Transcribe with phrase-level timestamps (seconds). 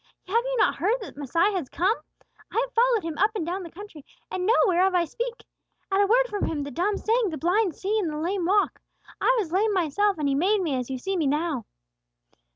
[0.27, 1.95] Have you not heard that Messiah has come?
[2.51, 5.43] I have followed Him up and down the country, and know whereof I speak.
[5.91, 8.81] At a word from Him the dumb sing, the blind see, and the lame walk.
[9.21, 11.65] I was lame myself, and He made me as you see me now."